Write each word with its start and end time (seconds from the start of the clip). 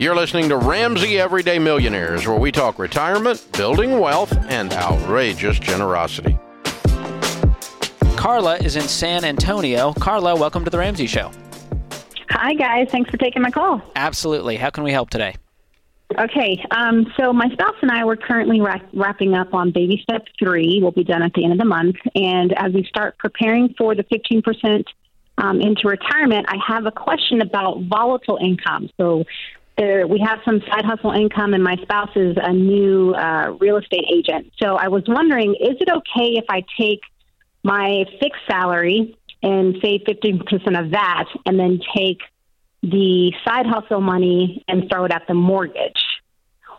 You're 0.00 0.14
listening 0.14 0.48
to 0.50 0.56
Ramsey 0.56 1.18
Everyday 1.18 1.58
Millionaires, 1.58 2.24
where 2.24 2.38
we 2.38 2.52
talk 2.52 2.78
retirement, 2.78 3.44
building 3.54 3.98
wealth, 3.98 4.32
and 4.48 4.72
outrageous 4.72 5.58
generosity. 5.58 6.38
Carla 8.16 8.58
is 8.58 8.76
in 8.76 8.82
San 8.82 9.24
Antonio. 9.24 9.92
Carla, 9.94 10.36
welcome 10.36 10.62
to 10.62 10.70
the 10.70 10.78
Ramsey 10.78 11.08
Show. 11.08 11.32
Hi, 12.30 12.54
guys. 12.54 12.86
Thanks 12.92 13.10
for 13.10 13.16
taking 13.16 13.42
my 13.42 13.50
call. 13.50 13.82
Absolutely. 13.96 14.54
How 14.54 14.70
can 14.70 14.84
we 14.84 14.92
help 14.92 15.10
today? 15.10 15.34
Okay, 16.16 16.64
um, 16.70 17.12
so 17.18 17.32
my 17.32 17.48
spouse 17.52 17.74
and 17.82 17.90
I 17.90 18.04
were 18.04 18.16
currently 18.16 18.60
ra- 18.60 18.78
wrapping 18.92 19.34
up 19.34 19.52
on 19.52 19.72
baby 19.72 19.98
step 20.00 20.26
three. 20.38 20.78
We'll 20.80 20.92
be 20.92 21.02
done 21.02 21.22
at 21.22 21.32
the 21.32 21.42
end 21.42 21.54
of 21.54 21.58
the 21.58 21.64
month. 21.64 21.96
And 22.14 22.52
as 22.56 22.72
we 22.72 22.84
start 22.84 23.18
preparing 23.18 23.74
for 23.76 23.96
the 23.96 24.04
15% 24.04 24.84
um, 25.38 25.60
into 25.60 25.88
retirement, 25.88 26.46
I 26.48 26.56
have 26.68 26.86
a 26.86 26.92
question 26.92 27.42
about 27.42 27.82
volatile 27.82 28.38
income. 28.40 28.90
So 28.96 29.24
there, 29.78 30.06
we 30.06 30.20
have 30.20 30.40
some 30.44 30.60
side 30.68 30.84
hustle 30.84 31.12
income, 31.12 31.54
and 31.54 31.62
my 31.62 31.76
spouse 31.82 32.10
is 32.16 32.36
a 32.36 32.52
new 32.52 33.14
uh, 33.14 33.56
real 33.60 33.76
estate 33.76 34.04
agent. 34.12 34.52
So 34.60 34.74
I 34.74 34.88
was 34.88 35.04
wondering, 35.06 35.54
is 35.54 35.76
it 35.80 35.88
okay 35.88 36.36
if 36.36 36.44
I 36.50 36.64
take 36.78 37.00
my 37.62 38.04
fixed 38.20 38.42
salary 38.50 39.16
and 39.42 39.76
save 39.82 40.00
15% 40.02 40.42
of 40.78 40.90
that 40.90 41.24
and 41.46 41.58
then 41.58 41.80
take 41.96 42.18
the 42.82 43.32
side 43.46 43.66
hustle 43.66 44.00
money 44.00 44.64
and 44.68 44.90
throw 44.90 45.04
it 45.04 45.12
at 45.12 45.22
the 45.28 45.34
mortgage? 45.34 46.02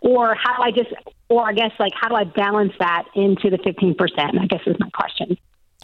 Or 0.01 0.35
how 0.35 0.57
do 0.57 0.63
I 0.63 0.71
just, 0.71 0.93
or 1.29 1.47
I 1.47 1.53
guess 1.53 1.71
like, 1.79 1.93
how 1.99 2.09
do 2.09 2.15
I 2.15 2.25
balance 2.25 2.73
that 2.79 3.05
into 3.15 3.49
the 3.49 3.57
15%? 3.57 3.95
I 4.39 4.45
guess 4.45 4.61
is 4.67 4.75
my 4.79 4.89
question. 4.89 5.37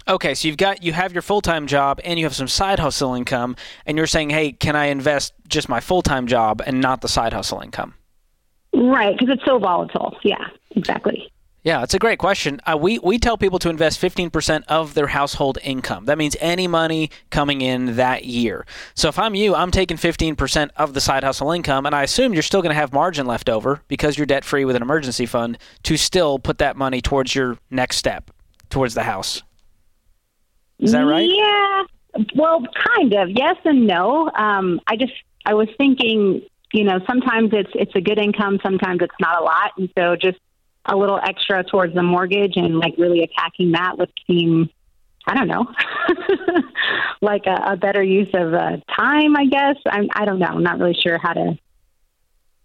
Okay, 0.08 0.36
so 0.36 0.48
you've 0.48 0.58
got 0.58 0.84
you 0.84 0.94
have 0.94 1.14
your 1.14 1.24
full 1.24 1.42
time 1.42 1.66
job 1.66 2.00
and 2.04 2.20
you 2.20 2.26
have 2.26 2.36
some 2.36 2.48
side 2.48 2.80
hustle 2.80 3.16
income, 3.16 3.56
and 3.86 3.98
you're 3.98 4.06
saying, 4.06 4.30
hey, 4.30 4.52
can 4.52 4.76
I 4.76 4.86
invest 4.86 5.34
just 5.48 5.68
my 5.68 5.80
full 5.80 6.04
time 6.04 6.28
job 6.28 6.62
and 6.66 6.80
not 6.80 7.02
the 7.02 7.08
side 7.08 7.34
hustle 7.34 7.60
income? 7.60 7.96
Right, 8.74 9.18
because 9.18 9.34
it's 9.34 9.46
so 9.46 9.58
volatile. 9.58 10.16
Yeah, 10.24 10.48
exactly. 10.72 11.32
Yeah, 11.64 11.82
it's 11.82 11.96
a 11.96 12.00
great 12.00 12.20
question. 12.20 12.62
Uh, 12.68 12.78
we 12.80 13.00
we 13.00 13.18
tell 13.18 13.36
people 13.36 13.58
to 13.58 13.70
invest 13.72 14.00
15% 14.00 14.66
of 14.68 14.94
their 14.94 15.08
household 15.08 15.58
income. 15.64 16.06
That 16.06 16.20
means 16.20 16.38
any 16.40 16.68
money 16.68 17.10
coming 17.32 17.62
in 17.62 17.96
that 17.96 18.26
year. 18.26 18.68
So 18.94 19.08
if 19.08 19.18
I'm 19.18 19.34
you, 19.34 19.56
I'm 19.56 19.72
taking 19.72 19.98
15% 19.98 20.70
of 20.78 20.94
the 20.94 21.02
side 21.02 21.24
hustle 21.24 21.50
income, 21.50 21.88
and 21.88 21.96
I 21.96 22.04
assume 22.04 22.34
you're 22.34 22.44
still 22.44 22.62
going 22.62 22.76
to 22.76 22.80
have 22.80 22.94
margin 22.94 23.26
left 23.26 23.50
over 23.50 23.82
because 23.88 24.20
you're 24.20 24.28
debt 24.28 24.46
free 24.46 24.66
with 24.66 24.76
an 24.76 24.84
emergency 24.84 25.26
fund 25.26 25.58
to 25.82 25.98
still 25.98 26.38
put 26.38 26.60
that 26.60 26.78
money 26.78 27.02
towards 27.02 27.34
your 27.34 27.58
next 27.72 27.98
step, 27.98 28.30
towards 28.70 28.94
the 28.94 29.04
house. 29.04 29.42
Is 30.80 30.92
that 30.92 31.02
right? 31.02 31.30
Yeah. 31.30 31.84
Well, 32.36 32.64
kind 32.96 33.14
of. 33.14 33.30
Yes 33.30 33.56
and 33.66 33.88
no. 33.88 34.30
Um, 34.34 34.82
I 34.88 34.96
just 34.96 35.14
I 35.46 35.54
was 35.54 35.68
thinking, 35.78 36.42
you 36.74 36.84
know, 36.84 37.00
sometimes 37.08 37.52
it's 37.54 37.72
it's 37.74 37.96
a 37.96 38.02
good 38.02 38.20
income, 38.20 38.60
sometimes 38.64 39.02
it's 39.02 39.16
not 39.20 39.42
a 39.42 39.44
lot, 39.44 39.72
and 39.78 39.90
so 39.98 40.16
just 40.16 40.40
a 40.86 40.96
little 40.96 41.20
extra 41.22 41.64
towards 41.64 41.94
the 41.94 42.04
mortgage 42.04 42.54
and 42.56 42.78
like 42.80 42.94
really 42.98 43.22
attacking 43.24 43.72
that 43.72 43.98
would 43.98 44.12
seem, 44.28 44.70
I 45.26 45.34
don't 45.34 45.48
know, 45.48 45.66
like 47.22 47.48
a, 47.48 47.72
a, 47.72 47.76
better 47.76 48.04
use 48.04 48.30
of 48.36 48.54
uh, 48.54 48.78
time. 48.96 49.36
I 49.36 49.46
guess 49.46 49.78
I'm, 49.88 50.08
I 50.14 50.26
don't 50.26 50.38
know. 50.38 50.46
I'm 50.46 50.64
not 50.64 50.78
really 50.78 50.94
sure 50.94 51.18
how 51.18 51.34
to 51.34 51.58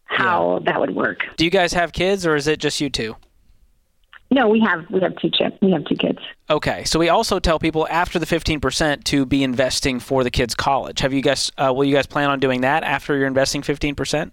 how 0.04 0.58
yeah. 0.58 0.72
that 0.72 0.80
would 0.80 0.94
work. 0.94 1.20
Do 1.36 1.44
you 1.44 1.50
guys 1.50 1.72
have 1.72 1.92
kids, 1.92 2.26
or 2.26 2.34
is 2.34 2.46
it 2.46 2.58
just 2.58 2.80
you 2.80 2.90
two? 2.90 3.16
No, 4.32 4.48
we 4.48 4.60
have 4.60 4.88
we 4.90 5.00
have 5.00 5.16
two 5.16 5.30
kids. 5.30 5.56
We 5.60 5.72
have 5.72 5.84
two 5.86 5.96
kids. 5.96 6.18
Okay, 6.48 6.84
so 6.84 7.00
we 7.00 7.08
also 7.08 7.40
tell 7.40 7.58
people 7.58 7.88
after 7.90 8.18
the 8.18 8.26
fifteen 8.26 8.60
percent 8.60 9.04
to 9.06 9.26
be 9.26 9.42
investing 9.42 9.98
for 9.98 10.22
the 10.22 10.30
kids' 10.30 10.54
college. 10.54 11.00
Have 11.00 11.12
you 11.12 11.20
guys? 11.20 11.50
Uh, 11.58 11.72
will 11.74 11.84
you 11.84 11.94
guys 11.94 12.06
plan 12.06 12.30
on 12.30 12.38
doing 12.38 12.60
that 12.60 12.84
after 12.84 13.16
you're 13.16 13.26
investing 13.26 13.62
fifteen 13.62 13.94
percent? 13.94 14.32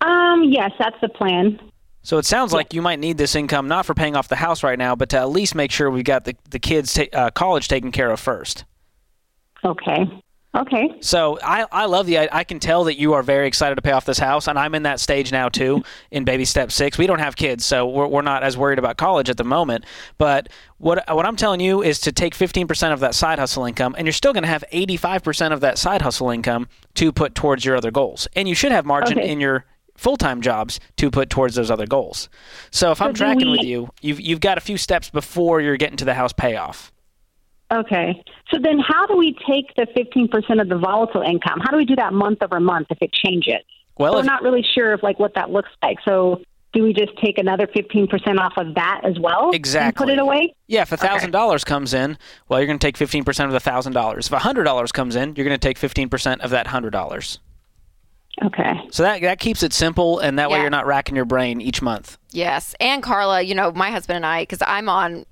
Um, 0.00 0.44
yes, 0.44 0.72
that's 0.78 0.96
the 1.00 1.08
plan. 1.08 1.60
So 2.02 2.18
it 2.18 2.24
sounds 2.24 2.52
like 2.52 2.74
you 2.74 2.82
might 2.82 2.98
need 2.98 3.16
this 3.16 3.36
income 3.36 3.68
not 3.68 3.86
for 3.86 3.94
paying 3.94 4.16
off 4.16 4.26
the 4.26 4.36
house 4.36 4.64
right 4.64 4.78
now, 4.78 4.96
but 4.96 5.10
to 5.10 5.18
at 5.18 5.28
least 5.28 5.54
make 5.54 5.70
sure 5.70 5.90
we've 5.90 6.04
got 6.04 6.24
the 6.24 6.34
the 6.50 6.58
kids' 6.58 6.94
ta- 6.94 7.04
uh, 7.12 7.30
college 7.30 7.68
taken 7.68 7.92
care 7.92 8.10
of 8.10 8.18
first. 8.18 8.64
Okay. 9.64 10.10
Okay. 10.54 10.94
So 11.00 11.38
I, 11.42 11.66
I 11.72 11.86
love 11.86 12.04
the 12.06 12.18
I 12.18 12.44
can 12.44 12.60
tell 12.60 12.84
that 12.84 12.98
you 12.98 13.14
are 13.14 13.22
very 13.22 13.46
excited 13.46 13.76
to 13.76 13.82
pay 13.82 13.92
off 13.92 14.04
this 14.04 14.18
house, 14.18 14.48
and 14.48 14.58
I'm 14.58 14.74
in 14.74 14.82
that 14.82 15.00
stage 15.00 15.32
now 15.32 15.48
too. 15.48 15.82
In 16.10 16.24
baby 16.24 16.44
step 16.44 16.70
six, 16.70 16.98
we 16.98 17.06
don't 17.06 17.20
have 17.20 17.36
kids, 17.36 17.64
so 17.64 17.88
we're, 17.88 18.06
we're 18.06 18.22
not 18.22 18.42
as 18.42 18.56
worried 18.56 18.78
about 18.78 18.98
college 18.98 19.30
at 19.30 19.38
the 19.38 19.44
moment. 19.44 19.86
But 20.18 20.50
what 20.76 21.02
what 21.08 21.24
I'm 21.24 21.36
telling 21.36 21.60
you 21.60 21.82
is 21.82 22.00
to 22.00 22.12
take 22.12 22.34
15% 22.34 22.92
of 22.92 23.00
that 23.00 23.14
side 23.14 23.38
hustle 23.38 23.64
income, 23.64 23.94
and 23.96 24.06
you're 24.06 24.12
still 24.12 24.34
going 24.34 24.42
to 24.42 24.48
have 24.48 24.62
85% 24.70 25.52
of 25.52 25.60
that 25.60 25.78
side 25.78 26.02
hustle 26.02 26.28
income 26.28 26.68
to 26.94 27.12
put 27.12 27.34
towards 27.34 27.64
your 27.64 27.76
other 27.76 27.90
goals, 27.90 28.28
and 28.36 28.46
you 28.46 28.54
should 28.54 28.72
have 28.72 28.84
margin 28.84 29.18
okay. 29.18 29.30
in 29.30 29.40
your 29.40 29.64
full-time 29.96 30.42
jobs 30.42 30.80
to 30.96 31.10
put 31.10 31.30
towards 31.30 31.54
those 31.54 31.70
other 31.70 31.86
goals. 31.86 32.28
So 32.70 32.90
if 32.90 32.98
so 32.98 33.04
I'm 33.06 33.14
tracking 33.14 33.50
we... 33.50 33.58
with 33.58 33.66
you, 33.66 33.88
you've 34.02 34.20
you've 34.20 34.40
got 34.40 34.58
a 34.58 34.60
few 34.60 34.76
steps 34.76 35.08
before 35.08 35.62
you're 35.62 35.78
getting 35.78 35.96
to 35.96 36.04
the 36.04 36.14
house 36.14 36.34
payoff. 36.34 36.92
Okay. 37.72 38.22
So 38.50 38.58
then 38.62 38.78
how 38.78 39.06
do 39.06 39.16
we 39.16 39.36
take 39.46 39.74
the 39.76 39.86
15% 39.96 40.60
of 40.60 40.68
the 40.68 40.78
volatile 40.78 41.22
income? 41.22 41.60
How 41.60 41.70
do 41.70 41.76
we 41.76 41.84
do 41.84 41.96
that 41.96 42.12
month 42.12 42.42
over 42.42 42.60
month 42.60 42.88
if 42.90 42.98
it 43.00 43.12
changes? 43.12 43.62
Well, 43.98 44.12
so 44.12 44.18
we're 44.18 44.24
not 44.24 44.42
really 44.42 44.62
sure 44.74 44.92
of 44.92 45.02
like 45.02 45.18
what 45.18 45.34
that 45.34 45.50
looks 45.50 45.70
like. 45.82 45.98
So 46.04 46.42
do 46.72 46.82
we 46.82 46.92
just 46.92 47.16
take 47.18 47.38
another 47.38 47.66
15% 47.66 48.38
off 48.38 48.54
of 48.56 48.74
that 48.74 49.02
as 49.04 49.18
well? 49.18 49.50
Exactly. 49.52 50.06
put 50.06 50.12
it 50.12 50.18
away? 50.18 50.54
Yeah, 50.66 50.82
if 50.82 50.90
$1,000 50.90 51.54
okay. 51.54 51.58
comes 51.64 51.94
in, 51.94 52.18
well, 52.48 52.60
you're 52.60 52.66
going 52.66 52.78
to 52.78 52.86
take 52.86 52.96
15% 52.96 53.44
of 53.46 53.52
the 53.52 53.58
$1,000. 53.58 54.18
If 54.18 54.30
$100 54.30 54.92
comes 54.92 55.16
in, 55.16 55.36
you're 55.36 55.46
going 55.46 55.58
to 55.58 55.66
take 55.66 55.78
15% 55.78 56.40
of 56.40 56.50
that 56.50 56.66
$100. 56.66 57.38
Okay. 58.42 58.72
So 58.90 59.02
that 59.02 59.20
that 59.20 59.38
keeps 59.38 59.62
it 59.62 59.74
simple, 59.74 60.18
and 60.18 60.38
that 60.38 60.48
yeah. 60.48 60.56
way 60.56 60.60
you're 60.62 60.70
not 60.70 60.86
racking 60.86 61.14
your 61.14 61.26
brain 61.26 61.60
each 61.60 61.82
month. 61.82 62.16
Yes, 62.30 62.74
and 62.80 63.02
Carla, 63.02 63.42
you 63.42 63.54
know, 63.54 63.72
my 63.72 63.90
husband 63.90 64.16
and 64.16 64.26
I, 64.26 64.42
because 64.42 64.62
I'm 64.66 64.88
on 64.88 65.26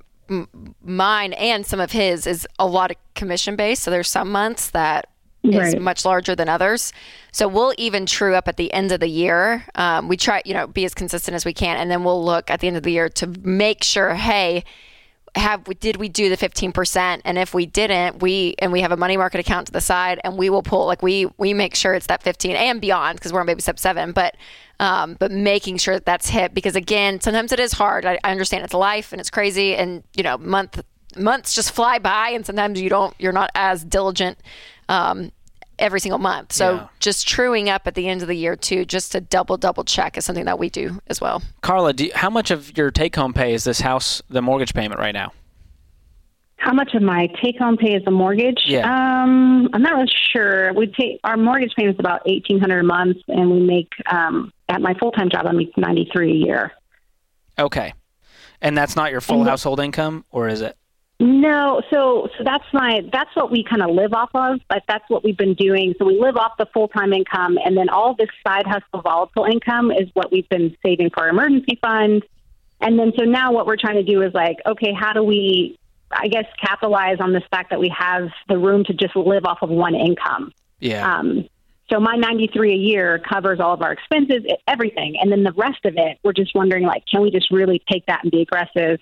mine 0.82 1.32
and 1.34 1.66
some 1.66 1.80
of 1.80 1.92
his 1.92 2.26
is 2.26 2.46
a 2.58 2.66
lot 2.66 2.90
of 2.90 2.96
commission 3.14 3.56
based. 3.56 3.82
So 3.82 3.90
there's 3.90 4.08
some 4.08 4.30
months 4.30 4.70
that 4.70 5.08
right. 5.44 5.74
is 5.74 5.76
much 5.76 6.04
larger 6.04 6.34
than 6.34 6.48
others. 6.48 6.92
So 7.32 7.48
we'll 7.48 7.74
even 7.78 8.06
true 8.06 8.34
up 8.34 8.48
at 8.48 8.56
the 8.56 8.72
end 8.72 8.92
of 8.92 9.00
the 9.00 9.08
year. 9.08 9.64
Um, 9.74 10.08
we 10.08 10.16
try, 10.16 10.42
you 10.44 10.54
know, 10.54 10.66
be 10.66 10.84
as 10.84 10.94
consistent 10.94 11.34
as 11.34 11.44
we 11.44 11.52
can, 11.52 11.76
and 11.76 11.90
then 11.90 12.04
we'll 12.04 12.24
look 12.24 12.50
at 12.50 12.60
the 12.60 12.68
end 12.68 12.76
of 12.76 12.82
the 12.82 12.92
year 12.92 13.08
to 13.08 13.26
make 13.42 13.82
sure, 13.82 14.14
hey, 14.14 14.64
have 15.36 15.64
did 15.80 15.96
we 15.96 16.08
do 16.08 16.28
the 16.28 16.36
15% 16.36 17.20
and 17.24 17.38
if 17.38 17.54
we 17.54 17.64
didn't 17.64 18.20
we 18.20 18.54
and 18.58 18.72
we 18.72 18.80
have 18.80 18.90
a 18.90 18.96
money 18.96 19.16
market 19.16 19.38
account 19.40 19.66
to 19.66 19.72
the 19.72 19.80
side 19.80 20.20
and 20.24 20.36
we 20.36 20.50
will 20.50 20.62
pull 20.62 20.86
like 20.86 21.02
we 21.02 21.28
we 21.38 21.54
make 21.54 21.74
sure 21.74 21.94
it's 21.94 22.06
that 22.06 22.22
15 22.22 22.56
and 22.56 22.80
beyond 22.80 23.16
because 23.16 23.32
we're 23.32 23.40
on 23.40 23.46
baby 23.46 23.60
step 23.60 23.78
7 23.78 24.12
but 24.12 24.36
um, 24.80 25.16
but 25.20 25.30
making 25.30 25.76
sure 25.76 25.94
that 25.94 26.06
that's 26.06 26.30
hit 26.30 26.54
because 26.54 26.74
again, 26.74 27.20
sometimes 27.20 27.52
it 27.52 27.60
is 27.60 27.72
hard. 27.72 28.06
I, 28.06 28.18
I 28.24 28.30
understand 28.30 28.64
it's 28.64 28.72
life 28.72 29.12
and 29.12 29.20
it's 29.20 29.28
crazy, 29.28 29.76
and 29.76 30.02
you 30.16 30.22
know, 30.22 30.38
month 30.38 30.82
months 31.16 31.54
just 31.54 31.70
fly 31.72 31.98
by, 31.98 32.30
and 32.30 32.46
sometimes 32.46 32.80
you 32.80 32.88
don't, 32.88 33.14
you're 33.18 33.32
not 33.32 33.50
as 33.54 33.84
diligent. 33.84 34.38
Um, 34.88 35.32
every 35.80 35.98
single 35.98 36.18
month. 36.18 36.52
So 36.52 36.74
yeah. 36.74 36.88
just 37.00 37.26
truing 37.26 37.68
up 37.68 37.86
at 37.86 37.94
the 37.94 38.08
end 38.08 38.22
of 38.22 38.28
the 38.28 38.36
year 38.36 38.54
too, 38.54 38.84
just 38.84 39.12
to 39.12 39.20
double 39.20 39.56
double 39.56 39.82
check 39.82 40.16
is 40.16 40.24
something 40.24 40.44
that 40.44 40.58
we 40.58 40.68
do 40.68 41.00
as 41.08 41.20
well. 41.20 41.42
Carla, 41.62 41.94
you, 41.96 42.10
how 42.14 42.30
much 42.30 42.50
of 42.50 42.76
your 42.76 42.90
take 42.90 43.16
home 43.16 43.32
pay 43.32 43.54
is 43.54 43.64
this 43.64 43.80
house 43.80 44.22
the 44.28 44.42
mortgage 44.42 44.74
payment 44.74 45.00
right 45.00 45.14
now? 45.14 45.32
How 46.58 46.74
much 46.74 46.94
of 46.94 47.02
my 47.02 47.26
take 47.42 47.58
home 47.58 47.78
pay 47.78 47.94
is 47.94 48.04
the 48.04 48.10
mortgage? 48.10 48.64
Yeah. 48.66 48.80
Um, 48.84 49.70
I'm 49.72 49.80
not 49.80 49.94
really 49.94 50.12
sure. 50.30 50.74
We 50.74 50.88
take 50.88 51.18
our 51.24 51.38
mortgage 51.38 51.72
payment 51.74 51.96
is 51.96 52.00
about 52.00 52.20
eighteen 52.26 52.60
hundred 52.60 52.80
a 52.80 52.84
month, 52.84 53.16
and 53.28 53.50
we 53.50 53.60
make 53.60 53.88
um, 54.12 54.52
at 54.68 54.82
my 54.82 54.92
full 55.00 55.10
time 55.10 55.30
job 55.30 55.46
I 55.46 55.52
make 55.52 55.76
ninety 55.78 56.10
three 56.12 56.32
a 56.32 56.34
year. 56.34 56.72
Okay, 57.58 57.94
and 58.60 58.76
that's 58.76 58.94
not 58.94 59.10
your 59.10 59.22
full 59.22 59.40
and 59.40 59.48
household 59.48 59.80
income, 59.80 60.26
or 60.30 60.48
is 60.48 60.60
it? 60.60 60.76
No, 61.22 61.82
so 61.90 62.28
so 62.36 62.44
that's 62.44 62.64
my 62.72 63.02
that's 63.12 63.34
what 63.36 63.50
we 63.50 63.62
kind 63.62 63.82
of 63.82 63.90
live 63.90 64.14
off 64.14 64.30
of. 64.34 64.60
But 64.68 64.84
that's 64.88 65.04
what 65.08 65.22
we've 65.22 65.36
been 65.36 65.54
doing. 65.54 65.94
So 65.98 66.06
we 66.06 66.18
live 66.18 66.36
off 66.36 66.52
the 66.58 66.66
full 66.72 66.88
time 66.88 67.12
income, 67.12 67.58
and 67.64 67.76
then 67.76 67.88
all 67.88 68.14
this 68.14 68.30
side 68.46 68.66
hustle 68.66 69.02
volatile 69.02 69.44
income 69.44 69.90
is 69.90 70.08
what 70.14 70.32
we've 70.32 70.48
been 70.48 70.76
saving 70.84 71.10
for 71.10 71.24
our 71.24 71.28
emergency 71.28 71.78
fund. 71.80 72.24
And 72.80 72.98
then 72.98 73.12
so 73.18 73.24
now 73.24 73.52
what 73.52 73.66
we're 73.66 73.76
trying 73.76 73.96
to 73.96 74.02
do 74.02 74.22
is 74.22 74.32
like, 74.32 74.56
okay, 74.66 74.94
how 74.98 75.12
do 75.12 75.22
we 75.22 75.78
I 76.10 76.28
guess, 76.28 76.46
capitalize 76.60 77.18
on 77.20 77.32
this 77.32 77.44
fact 77.50 77.70
that 77.70 77.78
we 77.78 77.92
have 77.96 78.30
the 78.48 78.58
room 78.58 78.84
to 78.84 78.92
just 78.92 79.14
live 79.14 79.44
off 79.44 79.58
of 79.62 79.70
one 79.70 79.94
income. 79.94 80.52
Yeah. 80.80 81.18
Um, 81.18 81.48
so 81.90 82.00
my 82.00 82.16
93 82.16 82.72
a 82.72 82.76
year 82.76 83.18
covers 83.18 83.60
all 83.60 83.74
of 83.74 83.82
our 83.82 83.92
expenses, 83.92 84.44
everything. 84.66 85.16
And 85.20 85.30
then 85.30 85.42
the 85.42 85.52
rest 85.52 85.84
of 85.84 85.94
it, 85.96 86.18
we're 86.22 86.32
just 86.32 86.54
wondering, 86.54 86.84
like, 86.84 87.04
can 87.06 87.20
we 87.20 87.30
just 87.30 87.50
really 87.50 87.82
take 87.90 88.06
that 88.06 88.20
and 88.22 88.30
be 88.30 88.42
aggressive 88.42 89.00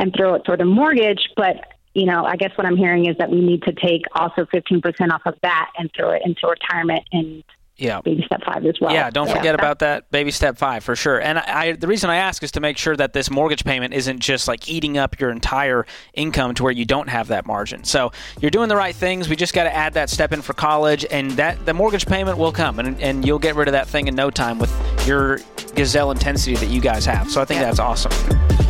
and 0.00 0.12
throw 0.16 0.34
it 0.34 0.44
toward 0.44 0.60
a 0.60 0.64
mortgage? 0.64 1.28
But, 1.36 1.56
you 1.94 2.06
know, 2.06 2.24
I 2.24 2.36
guess 2.36 2.50
what 2.56 2.66
I'm 2.66 2.76
hearing 2.76 3.06
is 3.06 3.16
that 3.18 3.30
we 3.30 3.40
need 3.40 3.62
to 3.62 3.72
take 3.72 4.02
also 4.14 4.46
15% 4.46 5.12
off 5.12 5.22
of 5.26 5.34
that 5.42 5.70
and 5.78 5.90
throw 5.96 6.10
it 6.10 6.22
into 6.24 6.46
retirement 6.48 7.02
and 7.12 7.44
yeah. 7.80 8.00
baby 8.02 8.22
step 8.26 8.42
five 8.44 8.64
as 8.66 8.74
well. 8.80 8.92
Yeah, 8.92 9.10
don't 9.10 9.28
yeah. 9.28 9.36
forget 9.36 9.54
about 9.54 9.80
that 9.80 10.10
baby 10.10 10.30
step 10.30 10.58
five 10.58 10.84
for 10.84 10.94
sure. 10.94 11.20
And 11.20 11.38
I, 11.38 11.44
I, 11.46 11.72
the 11.72 11.86
reason 11.86 12.10
I 12.10 12.16
ask 12.16 12.42
is 12.42 12.52
to 12.52 12.60
make 12.60 12.76
sure 12.76 12.96
that 12.96 13.12
this 13.12 13.30
mortgage 13.30 13.64
payment 13.64 13.94
isn't 13.94 14.20
just 14.20 14.46
like 14.48 14.68
eating 14.68 14.98
up 14.98 15.18
your 15.18 15.30
entire 15.30 15.86
income 16.14 16.54
to 16.54 16.62
where 16.62 16.72
you 16.72 16.84
don't 16.84 17.08
have 17.08 17.28
that 17.28 17.46
margin. 17.46 17.84
So 17.84 18.12
you're 18.40 18.50
doing 18.50 18.68
the 18.68 18.76
right 18.76 18.94
things. 18.94 19.28
We 19.28 19.36
just 19.36 19.54
got 19.54 19.64
to 19.64 19.74
add 19.74 19.94
that 19.94 20.10
step 20.10 20.32
in 20.32 20.42
for 20.42 20.52
college, 20.52 21.06
and 21.10 21.32
that 21.32 21.64
the 21.66 21.74
mortgage 21.74 22.06
payment 22.06 22.38
will 22.38 22.52
come, 22.52 22.78
and, 22.78 23.00
and 23.00 23.26
you'll 23.26 23.38
get 23.38 23.54
rid 23.54 23.68
of 23.68 23.72
that 23.72 23.88
thing 23.88 24.08
in 24.08 24.14
no 24.14 24.30
time 24.30 24.58
with 24.58 24.70
your 25.06 25.40
gazelle 25.74 26.10
intensity 26.10 26.56
that 26.56 26.68
you 26.68 26.80
guys 26.80 27.04
have. 27.06 27.30
So 27.30 27.40
I 27.40 27.44
think 27.44 27.60
yeah. 27.60 27.66
that's 27.66 27.78
awesome. 27.78 28.69